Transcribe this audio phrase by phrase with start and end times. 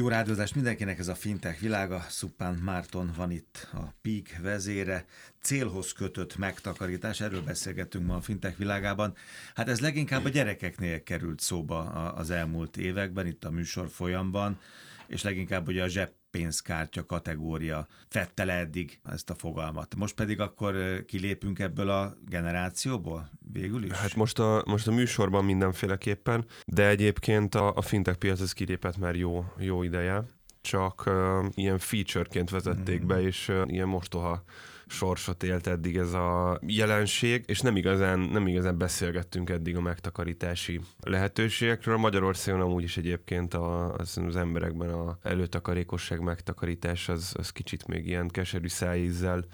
[0.00, 2.00] Jó rádiózást mindenkinek, ez a fintech világa.
[2.08, 5.04] Szupán Márton van itt a PIK vezére.
[5.42, 9.14] Célhoz kötött megtakarítás, erről beszélgetünk ma a fintech világában.
[9.54, 11.80] Hát ez leginkább a gyerekeknél került szóba
[12.12, 14.60] az elmúlt években, itt a műsor folyamban,
[15.06, 19.94] és leginkább ugye a zseb pénzkártya kategória fette le eddig ezt a fogalmat.
[19.94, 23.92] Most pedig akkor kilépünk ebből a generációból végül is?
[23.92, 28.96] Hát most a, most a műsorban mindenféleképpen, de egyébként a, a fintech piac ez kilépett
[28.96, 30.22] már jó, jó ideje,
[30.60, 33.06] csak uh, ilyen featureként vezették mm.
[33.06, 34.44] be, és uh, ilyen mostoha
[34.86, 40.80] sorsot élt eddig ez a jelenség, és nem igazán, nem igazán beszélgettünk eddig a megtakarítási
[41.00, 41.96] lehetőségekről.
[41.96, 48.06] Magyarországon amúgy is egyébként a, az, az emberekben a előtakarékosság megtakarítás az, az kicsit még
[48.06, 49.44] ilyen keserű szájízzel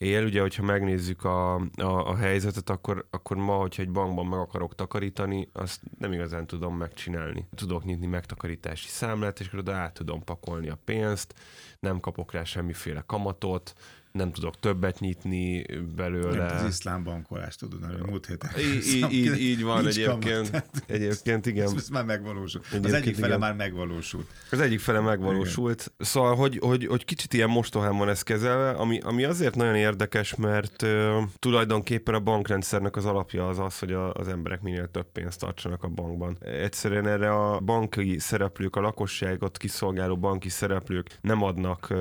[0.00, 0.24] él.
[0.24, 4.74] Ugye, hogyha megnézzük a, a, a helyzetet, akkor, akkor ma, hogyha egy bankban meg akarok
[4.74, 7.48] takarítani, azt nem igazán tudom megcsinálni.
[7.54, 11.34] Tudok nyitni megtakarítási számlát, és akkor oda át tudom pakolni a pénzt,
[11.80, 13.74] nem kapok rá semmiféle kamatot,
[14.12, 15.66] nem tudok többet nyitni
[15.96, 16.46] belőle.
[16.46, 18.50] Nem, az iszlám bankolást tudod, hogy múlt héten.
[18.94, 20.50] Így, így, így van egyébként.
[20.50, 21.76] Kamat, egyébként igen.
[21.76, 22.64] Ez már megvalósult.
[22.64, 23.38] Egyébként, az egyik fele igen.
[23.38, 24.26] már megvalósult.
[24.50, 25.80] Az egyik fele megvalósult.
[25.80, 25.94] Igen.
[25.98, 30.34] Szóval, hogy, hogy, hogy kicsit ilyen mostohán van ez kezelve, ami, ami azért nagyon érdekes,
[30.34, 35.06] mert uh, tulajdonképpen a bankrendszernek az alapja az az, hogy a, az emberek minél több
[35.12, 36.38] pénzt tartsanak a bankban.
[36.40, 41.98] Egyszerűen erre a banki szereplők, a lakosságot kiszolgáló banki szereplők nem adnak uh,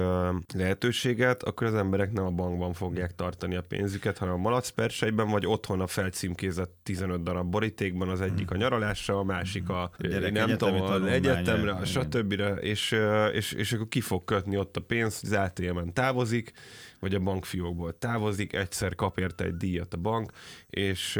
[0.53, 5.29] lehetőséget, akkor az ember emberek nem a bankban fogják tartani a pénzüket, hanem a malacperseiben,
[5.29, 8.61] vagy otthon a felcímkézett 15 darab borítékban, az egyik a hmm.
[8.61, 10.33] nyaralásra, a másik a, hmm.
[10.33, 12.41] nem tudom, az egyetemre, a stb.
[12.61, 12.95] És,
[13.33, 16.51] és, és akkor ki fog kötni ott a pénz, az ATM-en távozik,
[16.99, 20.31] vagy a bankfiókból távozik, egyszer kap érte egy díjat a bank,
[20.69, 21.19] és...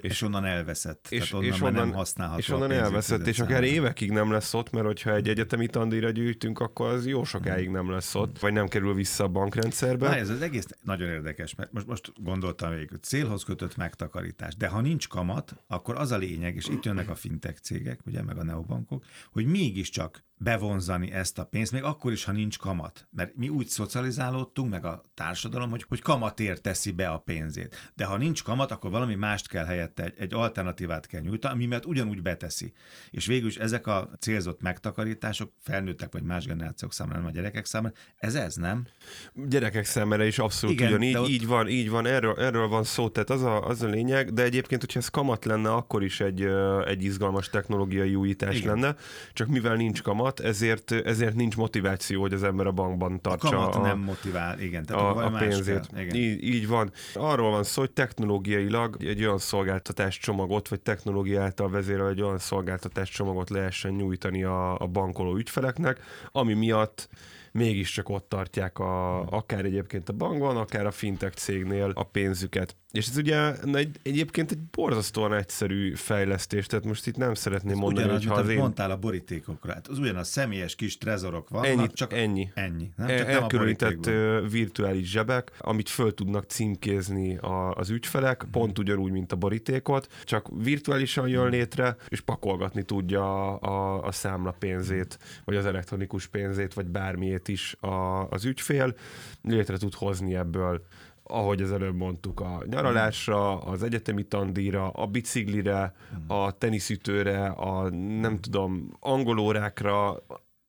[0.00, 3.64] És, és onnan elveszett, és, onnan és onnan, nem használható És onnan elveszett, és akár
[3.64, 7.90] évekig nem lesz ott, mert hogyha egy egyetemi tandíjra gyűjtünk, akkor az jó sokáig nem
[7.90, 10.08] lesz ott, vagy nem kerül vissza a bankrendszerbe.
[10.08, 14.56] Na, ez az egész nagyon érdekes, mert most, most gondoltam végig, hogy célhoz kötött megtakarítás,
[14.56, 18.22] de ha nincs kamat, akkor az a lényeg, és itt jönnek a fintech cégek, ugye,
[18.22, 23.08] meg a neobankok, hogy mégiscsak bevonzani ezt a pénzt, még akkor is, ha nincs kamat.
[23.10, 27.92] Mert mi úgy szocializálódtunk, meg a társadalom, hogy, hogy kamatért teszi be a pénzét.
[27.94, 31.66] De ha nincs kamat, akkor valami mást kell helyette, egy, egy alternatívát kell nyújtani, ami
[31.66, 32.72] mert ugyanúgy beteszi.
[33.10, 37.64] És végül is ezek a célzott megtakarítások felnőttek vagy más generációk számára, nem a gyerekek
[37.64, 38.86] számára, ez ez, nem?
[39.34, 41.28] Gyerekek számára is abszolút Igen, ugyanígy, ott...
[41.28, 44.42] így van, így van, erről, erről van szó, tehát az a, az a lényeg, de
[44.42, 46.42] egyébként, hogyha ez kamat lenne, akkor is egy,
[46.86, 48.74] egy izgalmas technológiai újítás Igen.
[48.74, 48.96] lenne,
[49.32, 53.50] csak mivel nincs kamat, ezért, ezért nincs motiváció, hogy az ember a bankban tartsa a,
[53.50, 55.88] kamat a, nem motivál, igen, tehát a, a pénzét.
[55.96, 56.14] Igen.
[56.14, 56.92] Így, így van.
[57.14, 62.38] Arról van szó, hogy technológiailag egy olyan szolgáltatás csomagot, vagy technológia által vezérel egy olyan
[62.38, 66.00] szolgáltatás csomagot lehessen nyújtani a, a bankoló ügyfeleknek,
[66.32, 67.08] ami miatt
[67.52, 72.76] mégiscsak ott tartják a, akár egyébként a bankban, akár a fintech cégnél a pénzüket.
[72.94, 78.04] És ez ugye egy, egyébként egy borzasztóan egyszerű fejlesztés, tehát most itt nem szeretném mondani,
[78.06, 78.58] ugyanaz, hogy ha az én...
[78.58, 82.50] mondtál a borítékokra, hát az ugyanaz személyes kis trezorok vannak, ennyi, csak ennyi.
[82.54, 82.90] ennyi.
[82.96, 83.08] Nem?
[83.08, 88.50] Csak Elkülönített nem virtuális zsebek, amit föl tudnak címkézni a, az ügyfelek, hmm.
[88.50, 94.12] pont ugyanúgy, mint a borítékot, csak virtuálisan jön létre, és pakolgatni tudja a, a, a
[94.12, 98.94] számla pénzét, vagy az elektronikus pénzét, vagy bármiét is a, az ügyfél,
[99.42, 100.82] létre tud hozni ebből
[101.24, 105.94] ahogy az előbb mondtuk, a nyaralásra, az egyetemi tandíra, a biciklire,
[106.26, 107.88] a teniszütőre, a
[108.20, 110.22] nem tudom, angolórákra,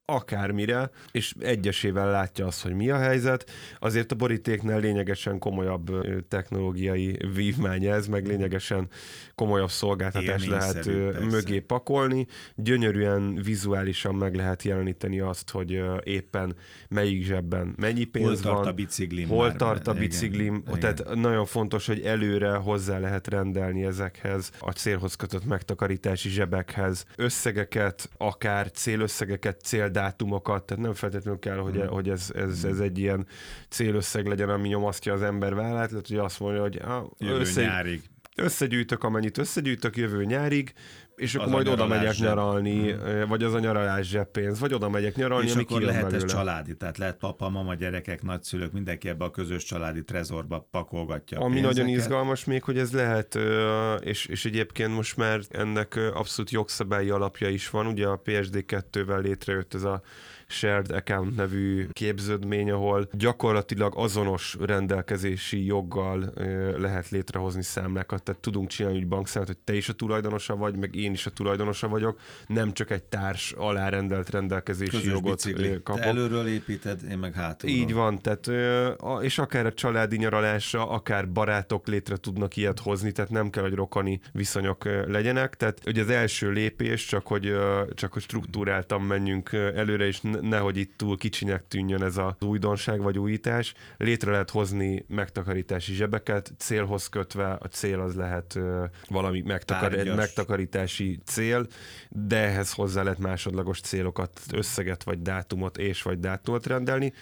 [0.06, 3.52] akármire, és egyesével látja azt, hogy mi a helyzet.
[3.80, 5.92] Azért a borítéknál lényegesen komolyabb
[6.28, 8.88] technológiai vívmány ez, meg lényegesen
[9.36, 11.20] komolyabb szolgáltatás lehet persze.
[11.20, 12.28] mögé pakolni.
[12.56, 16.56] Gyönyörűen vizuálisan meg lehet jeleníteni azt, hogy éppen
[16.90, 20.64] melyik zsebben mennyi pénz hol tart van, a biciklim hol tart a biciklim.
[20.68, 21.20] Igen, Tehát igen.
[21.20, 28.72] nagyon fontos, hogy előre hozzá lehet rendelni ezekhez a célhoz kötött megtakarítási zsebekhez összegeket, akár
[28.72, 31.88] célösszegeket, cél dátumokat, tehát nem feltétlenül kell, hogy, hmm.
[31.88, 33.28] hogy ez, ez, ez egy ilyen
[33.70, 38.02] célösszeg legyen, ami nyomasztja az ember vállát, tehát hogy azt mondja, hogy ah, össze, nyárig.
[38.36, 40.74] Összegyűjtök, amennyit összegyűjtök jövő nyárig,
[41.16, 42.28] és akkor az majd oda megyek zseb.
[42.28, 43.28] nyaralni, hmm.
[43.28, 46.24] vagy az a nyaralás zseppénz, vagy oda megyek nyaralni, és ami akkor lehet belőle.
[46.24, 51.40] ez családi, tehát lehet papa, mama, gyerekek, nagyszülők, mindenki ebbe a közös családi trezorba pakolgatja
[51.40, 53.38] Ami nagyon izgalmas még, hogy ez lehet,
[54.00, 59.74] és, és egyébként most már ennek abszolút jogszabályi alapja is van, ugye a PSD2-vel létrejött
[59.74, 60.02] ez a
[60.48, 66.34] Shared Account nevű képződmény, ahol gyakorlatilag azonos rendelkezési joggal
[66.78, 70.96] lehet létrehozni számlákat, tehát tudunk csinálni egy bankszámlát, hogy te is a tulajdonosa vagy, meg
[70.96, 75.82] én is a tulajdonosa vagyok, nem csak egy társ alárendelt rendelkezési Közös jogot bicikli.
[75.84, 76.02] kapok.
[76.02, 77.78] Te előről építed, én meg hátulról.
[77.78, 78.50] Így van, tehát,
[79.22, 83.74] és akár a családi nyaralásra, akár barátok létre tudnak ilyet hozni, tehát nem kell, hogy
[83.74, 87.56] rokani viszonyok legyenek, tehát ugye az első lépés, csak hogy,
[87.94, 93.20] csak hogy struktúráltan menjünk előre, és nehogy itt túl kicsinek tűnjön ez az újdonság vagy
[93.20, 93.74] újítás.
[93.98, 98.60] Létre lehet hozni megtakarítási zsebeket, célhoz kötve, a cél az lehet
[99.08, 101.68] valami megtakar- megtakarítási cél,
[102.10, 107.14] de ehhez hozzá lehet másodlagos célokat, összeget vagy dátumot és vagy dátumot rendelni.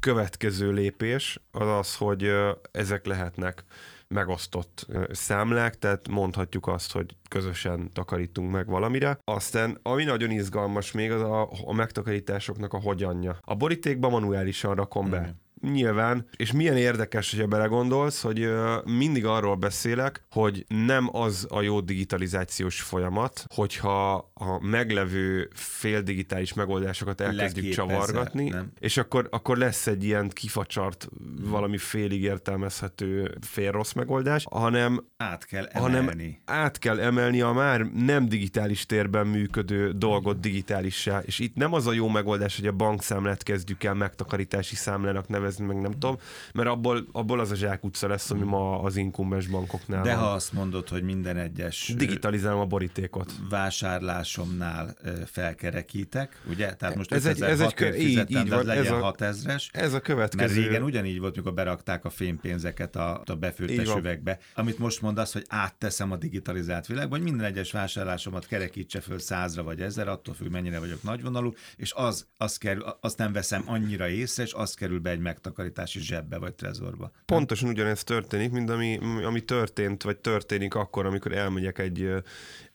[0.00, 2.32] Következő lépés az az, hogy
[2.72, 3.64] ezek lehetnek
[4.12, 9.18] megosztott számlák, tehát mondhatjuk azt, hogy közösen takarítunk meg valamire.
[9.24, 13.38] Aztán, ami nagyon izgalmas még, az a, a megtakarításoknak a hogyanja.
[13.40, 15.20] A borítékba manuálisan rakom be.
[15.20, 18.52] Mm nyilván, és milyen érdekes, hogyha belegondolsz, hogy
[18.84, 27.20] mindig arról beszélek, hogy nem az a jó digitalizációs folyamat, hogyha a meglevő féldigitális megoldásokat
[27.20, 28.72] elkezdjük Leképezze, csavargatni, nem.
[28.78, 31.08] és akkor, akkor lesz egy ilyen kifacsart,
[31.40, 35.96] valami félig értelmezhető fél rossz megoldás, hanem át kell emelni.
[35.96, 41.72] Hanem át kell emelni a már nem digitális térben működő dolgot digitálissá, és itt nem
[41.72, 46.00] az a jó megoldás, hogy a bankszámlát kezdjük el megtakarítási számlának nevezni, nevezni, meg nem
[46.00, 46.18] tudom,
[46.52, 50.24] mert abból, abból az a zsákutca lesz, ami ma az inkumbens bankoknál De van.
[50.24, 51.92] ha azt mondod, hogy minden egyes...
[51.96, 53.32] Digitalizálom a borítékot.
[53.48, 54.96] Vásárlásomnál
[55.26, 56.74] felkerekítek, ugye?
[56.74, 57.94] Tehát most ez egy, ez egy kö...
[57.94, 59.68] így, így van, legyen ez a, 6000-es.
[59.72, 60.42] Ez a következő.
[60.42, 64.38] Mert régen ugyanígy volt, mikor berakták a fénypénzeket a, a befőttes üvegbe.
[64.54, 69.62] Amit most mondasz, hogy átteszem a digitalizált világba, hogy minden egyes vásárlásomat kerekítse föl százra
[69.62, 74.08] vagy ezer, attól függ, mennyire vagyok nagyvonalú, és az, az kerül, azt nem veszem annyira
[74.08, 77.10] észre, és az kerül be egy meg megtakarítási zsebbe vagy trezorba.
[77.24, 82.10] Pontosan ugyanezt történik, mint ami, ami történt, vagy történik akkor, amikor elmegyek egy,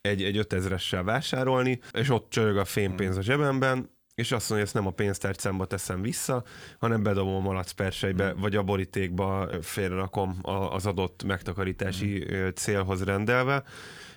[0.00, 4.64] egy, egy 5000-essel vásárolni, és ott csörög a fénypénz a zsebemben, és azt mondja, hogy
[4.64, 6.44] ezt nem a pénztárcámba teszem vissza,
[6.78, 8.40] hanem bedobom a malacpersejbe, mm.
[8.40, 10.38] vagy a borítékba félrerakom
[10.70, 12.48] az adott megtakarítási mm.
[12.54, 13.62] célhoz rendelve,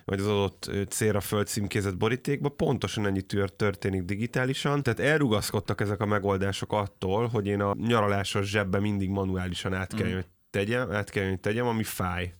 [0.04, 3.22] vagy az adott célra földcímkézett borítékba, pontosan ennyi
[3.56, 9.74] történik digitálisan, tehát elrugaszkodtak ezek a megoldások attól, hogy én a nyaralásos zsebbe mindig manuálisan
[9.74, 10.14] át kell, mm.
[10.14, 12.34] hogy tegyem, át kell, hogy tegyem, ami fáj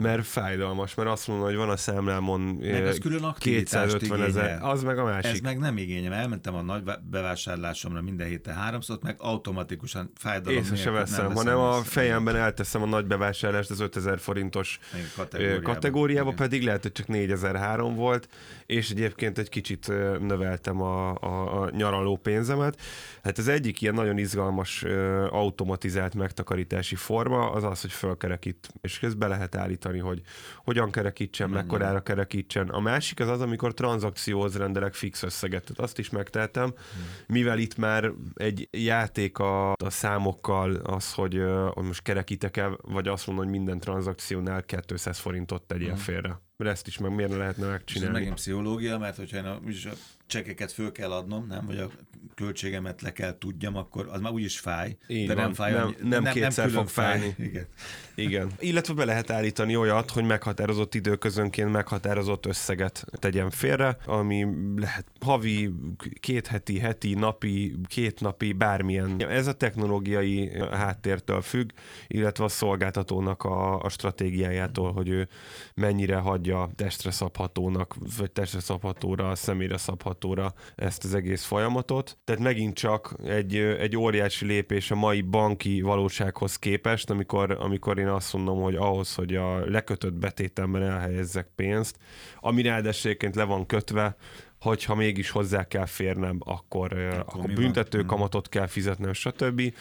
[0.00, 4.82] mert fájdalmas, mert azt mondom, hogy van a számlámon meg az külön 250 ezer, az
[4.82, 5.32] meg a másik.
[5.32, 10.76] Ez meg nem igényem, elmentem a nagy bevásárlásomra minden héten háromszor, meg automatikusan fájdalom Észre
[10.76, 14.78] se veszem, hanem a fejemben elteszem a nagy bevásárlást az 5000 forintos
[15.16, 18.28] kategóriába, kategóriába pedig lehet, hogy csak 4003 volt,
[18.66, 19.88] és egyébként egy kicsit
[20.20, 22.80] növeltem a, a, a nyaraló pénzemet.
[23.22, 24.84] Hát az egyik ilyen nagyon izgalmas
[25.30, 30.22] automatizált megtakarítási forma az az, hogy fölkerekít, és közben lehet állítani állítani, hogy
[30.64, 31.62] hogyan kerekítsen, Mennyi.
[31.62, 32.68] mekkorára kerekítsen.
[32.68, 35.62] A másik az az, amikor tranzakcióhoz rendelek fix összeget.
[35.62, 37.04] Tehát azt is megtehetem, hmm.
[37.26, 43.08] mivel itt már egy játék a, a számokkal az, hogy, hogy most kerekítek el, vagy
[43.08, 45.96] azt mondom, hogy minden tranzakciónál 200 forintot tegyél hmm.
[45.96, 46.40] félre.
[46.60, 48.14] Mert ezt is meg miért lehetne megcsinálni?
[48.14, 49.94] Ez megint pszichológia, mert hogyha én a, a
[50.26, 51.90] csekeket föl kell adnom, nem, vagy a
[52.34, 54.96] költségemet le kell tudjam, akkor az már úgyis fáj.
[55.06, 55.42] Így de van.
[55.42, 57.34] nem fáj, nem, nem, nem kétszer nem fog fájni.
[57.36, 57.46] Fáj.
[57.48, 57.66] Igen.
[58.14, 58.50] Igen.
[58.58, 64.46] Illetve be lehet állítani olyat, hogy meghatározott időközönként meghatározott összeget tegyen félre, ami
[64.76, 65.74] lehet havi,
[66.20, 69.28] két heti, heti, napi, két napi, bármilyen.
[69.28, 71.70] Ez a technológiai háttértől függ,
[72.06, 75.28] illetve a szolgáltatónak a, a stratégiájától, hogy ő
[75.74, 82.18] mennyire hagyja testre szabhatónak, vagy testre szabhatóra, személyre szabhatóra ezt az egész folyamatot.
[82.24, 88.08] Tehát megint csak egy, egy óriási lépés a mai banki valósághoz képest, amikor, amikor én
[88.08, 91.96] azt mondom, hogy ahhoz, hogy a lekötött betétemben elhelyezzek pénzt,
[92.40, 94.16] ami ráadásul le van kötve,
[94.60, 98.06] hogyha mégis hozzá kell férnem, akkor, akkor, akkor büntető van?
[98.06, 99.74] kamatot kell fizetnem, stb.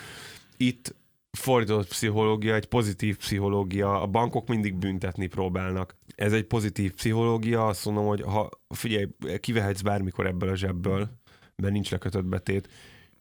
[0.57, 0.95] Itt
[1.31, 5.97] fordított pszichológia, egy pozitív pszichológia, a bankok mindig büntetni próbálnak.
[6.19, 9.07] Ez egy pozitív pszichológia, azt mondom, hogy ha figyelj,
[9.39, 11.09] kivehetsz bármikor ebből a zsebből,
[11.55, 12.69] mert nincs lekötött betét,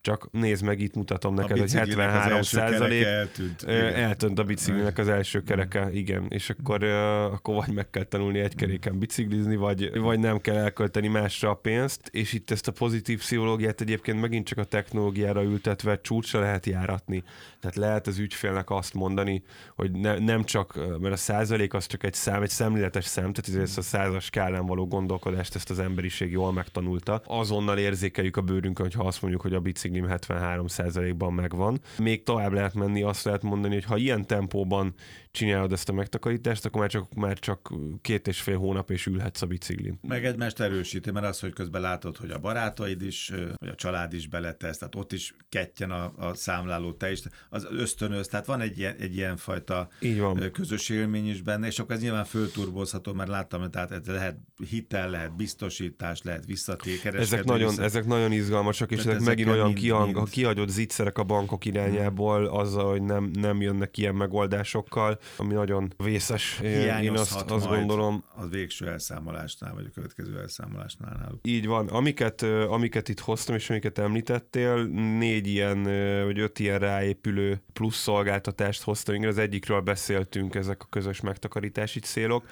[0.00, 3.62] csak nézd meg, itt mutatom neked, hogy 73 százalék eltűnt.
[3.62, 8.54] eltűnt a biciklinek az első kereke, igen, és akkor, akkor vagy meg kell tanulni egy
[8.54, 13.18] keréken biciklizni, vagy, vagy nem kell elkölteni másra a pénzt, és itt ezt a pozitív
[13.18, 17.22] pszichológiát egyébként megint csak a technológiára ültetve csúcsra lehet járatni.
[17.60, 19.42] Tehát lehet az ügyfélnek azt mondani,
[19.76, 23.62] hogy ne, nem csak, mert a százalék az csak egy szám, egy szemléletes szám, tehát
[23.62, 27.22] ez a százas skálán való gondolkodást ezt az emberiség jól megtanulta.
[27.26, 31.80] Azonnal érzékeljük a bőrünkön, hogyha azt mondjuk, hogy a bicikli biciklim 73%-ban megvan.
[31.98, 34.94] Még tovább lehet menni, azt lehet mondani, hogy ha ilyen tempóban
[35.30, 39.42] csinálod ezt a megtakarítást, akkor már csak, már csak két és fél hónap és ülhetsz
[39.42, 39.98] a biciklin.
[40.02, 44.12] Meg egymást erősíti, mert az, hogy közben látod, hogy a barátaid is, vagy a család
[44.12, 48.60] is beletesz, tehát ott is kettjen a, a számláló te is, az ösztönöz, tehát van
[48.60, 50.50] egy ilyen, egy ilyen fajta Így van.
[50.52, 54.36] közös élmény is benne, és akkor ez nyilván fölturbozható, mert láttam, tehát ez lehet
[54.70, 57.20] hitel, lehet biztosítás, lehet visszatékeres.
[57.20, 57.82] Ezek nagyon, vissza...
[57.82, 60.30] ezek nagyon izgalmasak, és ezek, ezek megint olyan kiang, mind...
[60.30, 66.60] kihagyott zicserek a bankok irányából, azzal, hogy nem, nem jönnek ilyen megoldásokkal, ami nagyon vészes.
[67.02, 68.24] Én azt, azt gondolom.
[68.34, 71.38] A végső elszámolásnál, vagy a következő elszámolásnál náluk.
[71.42, 71.88] Így van.
[71.88, 74.84] Amiket, amiket itt hoztam, és amiket említettél,
[75.18, 75.82] négy ilyen,
[76.24, 79.22] vagy öt ilyen ráépülő plusz szolgáltatást hoztam.
[79.22, 82.46] Az egyikről beszéltünk, ezek a közös megtakarítási célok.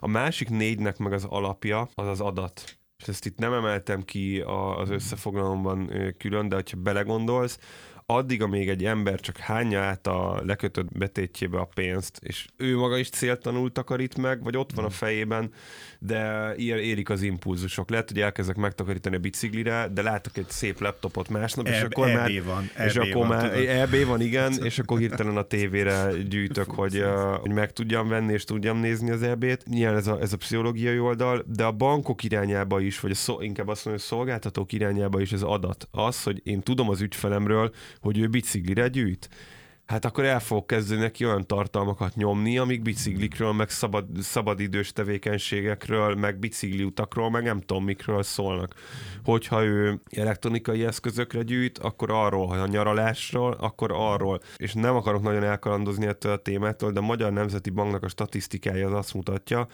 [0.00, 2.76] A másik négynek meg az alapja az az adat.
[3.02, 4.44] És ezt itt nem emeltem ki
[4.78, 7.58] az összefoglalomban külön, de ha belegondolsz,
[8.06, 12.98] addig, amíg egy ember csak hányja át a lekötött betétjébe a pénzt, és ő maga
[12.98, 14.96] is céltanul takarít meg, vagy ott van a hmm.
[14.96, 15.50] fejében,
[15.98, 17.90] de ilyen érik az impulzusok.
[17.90, 22.42] Lehet, hogy elkezdek megtakarítani a biciklire, de látok egy szép laptopot másnap, és akkor már...
[22.42, 27.36] Van, és akkor már EB van, igen, és akkor hirtelen a tévére gyűjtök, hogy, uh,
[27.40, 29.66] hogy meg tudjam venni, és tudjam nézni az EB-t.
[29.66, 33.40] Nyilván ez a, ez a pszichológiai oldal, de a bankok irányába is, vagy a szó,
[33.40, 35.88] inkább azt mondom, hogy a szolgáltatók irányába is ez adat.
[35.90, 39.28] Az, hogy én tudom az ügyfelemről, hogy ő biciklire gyűjt
[39.86, 46.14] hát akkor el fog kezdeni neki olyan tartalmakat nyomni, amik biciklikről, meg szabad, szabadidős tevékenységekről,
[46.14, 48.74] meg bicikliutakról, meg nem tudom mikről szólnak.
[49.24, 54.40] Hogyha ő elektronikai eszközökre gyűjt, akkor arról, ha a nyaralásról, akkor arról.
[54.56, 58.86] És nem akarok nagyon elkalandozni ettől a témától, de a Magyar Nemzeti Banknak a statisztikája
[58.86, 59.66] az azt mutatja,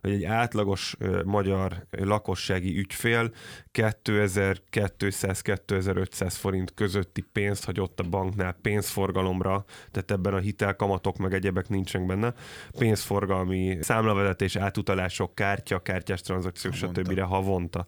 [0.00, 3.30] hogy egy átlagos magyar lakossági ügyfél
[3.72, 12.06] 2200-2500 forint közötti pénzt hagyott a banknál pénzforgalomra, tehát ebben a hitelkamatok meg egyebek nincsenek
[12.06, 12.34] benne.
[12.78, 17.20] Pénzforgalmi számlavezetés, átutalások, kártya, kártyás tranzakciók, stb.
[17.20, 17.86] havonta.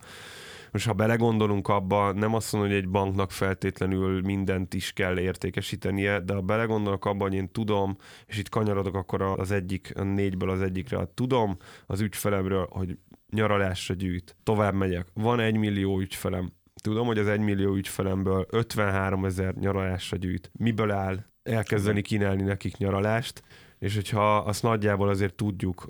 [0.73, 6.21] Most ha belegondolunk abba, nem azt mondom, hogy egy banknak feltétlenül mindent is kell értékesítenie,
[6.21, 10.51] de ha belegondolok abba, hogy én tudom, és itt kanyarodok akkor az egyik, a négyből
[10.51, 11.57] az egyikre, tudom
[11.87, 12.99] az ügyfelemről, hogy
[13.31, 19.25] nyaralásra gyűjt, tovább megyek, van egy millió ügyfelem, tudom, hogy az egy millió ügyfelemből 53
[19.25, 20.51] ezer nyaralásra gyűjt.
[20.59, 21.25] Miből áll?
[21.49, 23.43] Elkezdeni kínálni nekik nyaralást,
[23.79, 25.89] és hogyha azt nagyjából azért tudjuk,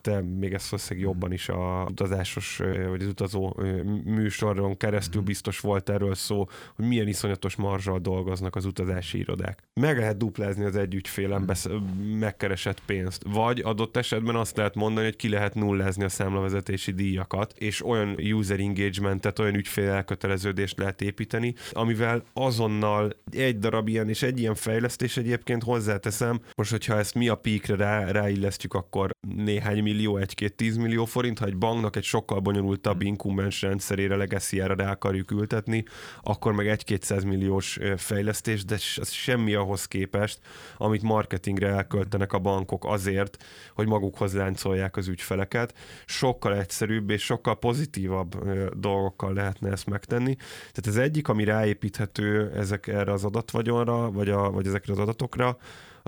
[0.00, 3.56] te még ezt valószínűleg jobban is a utazásos, vagy az utazó
[4.04, 5.28] műsoron keresztül mhm.
[5.28, 9.62] biztos volt erről szó, hogy milyen iszonyatos marzsal dolgoznak az utazási irodák.
[9.80, 11.74] Meg lehet duplázni az egy ügyfélem mhm.
[12.18, 17.54] megkeresett pénzt, vagy adott esetben azt lehet mondani, hogy ki lehet nullázni a számlavezetési díjakat,
[17.58, 24.22] és olyan user engagementet, olyan ügyfél elköteleződést lehet építeni, amivel azonnal egy darab ilyen és
[24.22, 29.82] egy ilyen fejlesztés egyébként hozzáteszem, most hogyha ezt mi a píkre rá, ráillesztjük, akkor néhány
[29.82, 33.06] millió, egy-két tízmillió forint, ha egy banknak egy sokkal bonyolultabb hmm.
[33.06, 35.84] inkumbens rendszerére, legacy rá akarjuk ültetni,
[36.22, 40.38] akkor meg egy-kétszáz milliós fejlesztés, de ez semmi ahhoz képest,
[40.76, 43.44] amit marketingre elköltenek a bankok azért,
[43.74, 45.74] hogy magukhoz láncolják az ügyfeleket.
[46.06, 50.34] Sokkal egyszerűbb és sokkal pozitívabb dolgokkal lehetne ezt megtenni.
[50.72, 55.58] Tehát ez egyik, ami ráépíthető ezek erre az adatvagyonra, vagy, a, vagy ezekre az adatokra,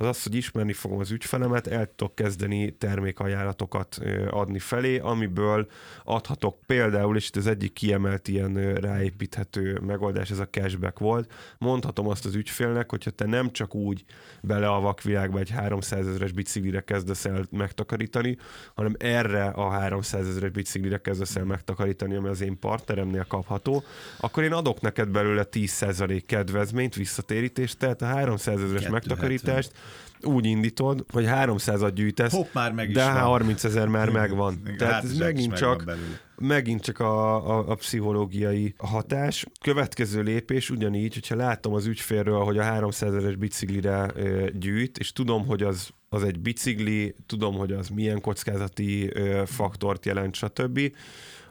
[0.02, 5.66] az az, hogy ismerni fogom az ügyfelemet, el tudok kezdeni termékajánlatokat adni felé, amiből
[6.04, 11.32] adhatok például, és itt az egyik kiemelt ilyen ráépíthető megoldás, ez a cashback volt.
[11.58, 14.04] Mondhatom azt az ügyfélnek, hogyha te nem csak úgy
[14.40, 18.36] bele a vakvilágba egy 300 ezeres biciklire kezdesz el megtakarítani,
[18.74, 23.82] hanem erre a 300 ezeres biciklire kezdesz el megtakarítani, ami az én partneremnél kapható,
[24.20, 29.72] akkor én adok neked belőle 10% kedvezményt, visszatérítést, tehát a 300 ezeres megtakarítást
[30.22, 33.22] úgy indítod, hogy 300-at gyűjtesz, Hopp, már meg de van.
[33.22, 34.60] 30 ezer már megvan.
[34.64, 35.96] Igen, Tehát hát ez megint csak,
[36.36, 39.46] megint csak a, a, a pszichológiai hatás.
[39.60, 45.12] Következő lépés ugyanígy, hogyha látom az ügyfélről, hogy a 300 ezeres biciklire ö, gyűjt, és
[45.12, 50.80] tudom, hogy az az egy bicikli, tudom, hogy az milyen kockázati ö, faktort jelent, stb.,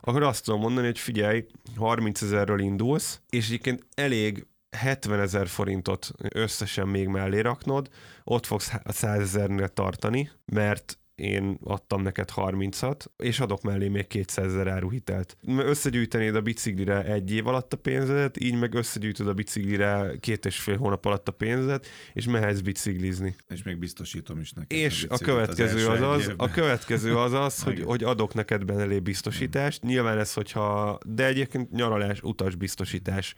[0.02, 1.46] akkor azt tudom mondani, hogy figyelj,
[1.76, 4.46] 30 ezerről indulsz, és egyébként elég
[4.78, 7.90] 70 ezer forintot összesen még mellé raknod,
[8.24, 14.08] ott fogsz a 100 ezernél tartani, mert én adtam neked 30-at, és adok mellé még
[14.08, 15.38] 200 ezer áruhitelt.
[15.48, 20.60] Összegyűjtenéd a biciklire egy év alatt a pénzedet, így meg összegyűjtöd a biciklire két és
[20.60, 23.36] fél hónap alatt a pénzedet, és mehetsz biciklizni.
[23.48, 24.78] És még biztosítom is neked.
[24.78, 28.66] És a, a következő az, az, az a következő az az, hogy, hogy adok neked
[28.66, 29.84] benne biztosítást.
[29.84, 33.36] Nyilván ez, hogyha, de egyébként nyaralás, utas biztosítás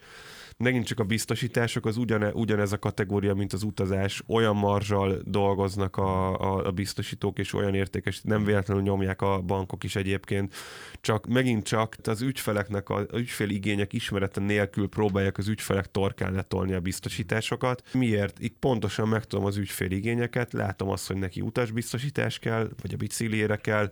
[0.58, 5.98] megint csak a biztosítások az ugyane, ugyanez a kategória, mint az utazás, olyan marzsal dolgoznak
[5.98, 10.54] a, a, a biztosítók, és olyan értékes, nem véletlenül nyomják a bankok is egyébként,
[11.02, 16.34] csak megint csak az ügyfeleknek, a, a ügyfél igények ismerete nélkül próbálják az ügyfelek torkán
[16.34, 17.84] letolni a biztosításokat.
[17.94, 18.40] Miért?
[18.40, 23.56] Itt pontosan megtudom az ügyfél igényeket, látom azt, hogy neki utasbiztosítás kell, vagy a biciklére
[23.56, 23.92] kell,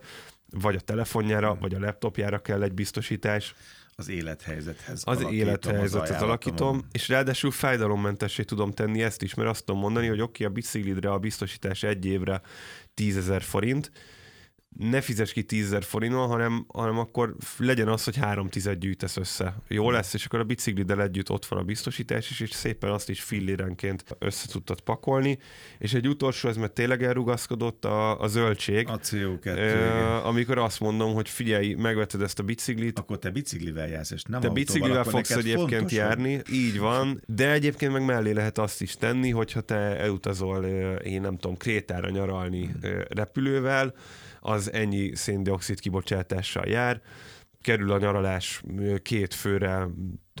[0.50, 3.54] vagy a telefonjára, vagy a laptopjára kell egy biztosítás
[3.94, 9.80] az élethelyzethez Az élethelyzethez alakítom, és ráadásul fájdalommentessé tudom tenni ezt is, mert azt tudom
[9.80, 12.40] mondani, hogy oké, okay, a biciklidre a biztosítás egy évre
[12.94, 13.90] 10 ezer forint,
[14.78, 19.54] ne fizes ki 10 forintot, hanem, hanem akkor legyen az, hogy három tized gyűjtesz össze.
[19.68, 23.08] Jó lesz, és akkor a bicikliddel együtt ott van a biztosítás is, és szépen azt
[23.08, 25.38] is fillérenként össze tudtad pakolni.
[25.78, 28.88] És egy utolsó, ez mert tényleg elrugaszkodott a, a zöldség.
[28.88, 29.46] A CO2.
[29.46, 32.98] E, amikor azt mondom, hogy figyelj, megveted ezt a biciklit.
[32.98, 37.22] Akkor te biciklivel jársz, és nem Te autóval, biciklivel fogsz egyébként fontos, járni, így van,
[37.26, 40.64] de egyébként meg mellé lehet azt is tenni, hogyha te elutazol,
[41.04, 43.00] én nem tudom, Krétára nyaralni hmm.
[43.08, 43.94] repülővel,
[44.44, 47.00] az ennyi széndiokszid kibocsátással jár,
[47.60, 48.62] kerül a nyaralás
[49.02, 49.86] két főre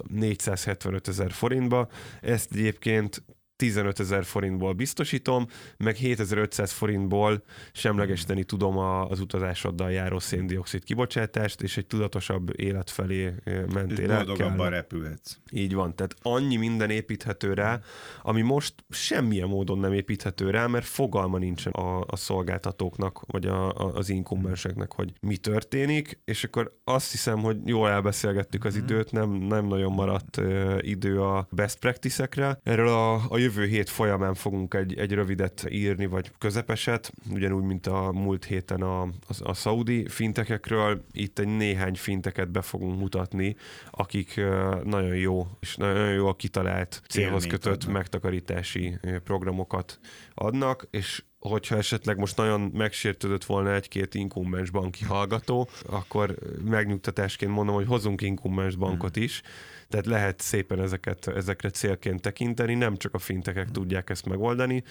[0.08, 1.88] 475 ezer forintba,
[2.20, 3.22] ezt egyébként
[3.62, 7.42] 15 ezer forintból biztosítom, meg 7500 forintból
[7.72, 13.34] semlegesíteni tudom az utazásoddal járó széndiokszid kibocsátást, és egy tudatosabb élet felé
[13.72, 14.24] mentél el.
[14.24, 15.36] Boldogabban repülhetsz.
[15.50, 17.80] Így van, tehát annyi minden építhető rá,
[18.22, 23.68] ami most semmilyen módon nem építhető rá, mert fogalma nincsen a, a szolgáltatóknak, vagy a,
[23.68, 28.84] a, az inkumbenseknek, hogy mi történik, és akkor azt hiszem, hogy jól elbeszélgettük az mhm.
[28.84, 32.58] időt, nem, nem nagyon maradt uh, idő a best practice-ekre.
[32.62, 37.62] Erről a, a jövő jövő hét folyamán fogunk egy, egy rövidet írni, vagy közepeset, ugyanúgy,
[37.62, 39.10] mint a múlt héten a, a,
[39.42, 41.04] a szaudi fintekekről.
[41.12, 43.56] Itt egy néhány finteket be fogunk mutatni,
[43.90, 44.40] akik
[44.84, 47.92] nagyon jó és nagyon jó a kitalált célhoz kötött adnak.
[47.92, 49.98] megtakarítási programokat
[50.34, 57.74] adnak, és hogyha esetleg most nagyon megsértődött volna egy-két inkumbens banki hallgató, akkor megnyugtatásként mondom,
[57.74, 59.24] hogy hozunk inkumbens bankot hmm.
[59.24, 59.42] is,
[59.88, 63.72] tehát lehet szépen ezeket, ezekre célként tekinteni, nem csak a fintekek hmm.
[63.72, 64.82] tudják ezt megoldani,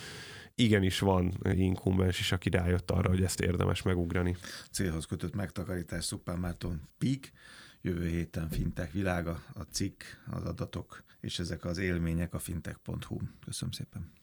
[0.56, 4.36] igenis van inkumbens is, aki rájött arra, hogy ezt érdemes megugrani.
[4.72, 7.32] Célhoz kötött megtakarítás, Szupán Márton Peak,
[7.82, 13.18] jövő héten fintek világa, a cikk, az adatok és ezek az élmények a fintech.hu.
[13.46, 14.12] Köszönöm szépen.